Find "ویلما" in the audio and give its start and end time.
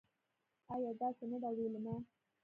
1.55-1.95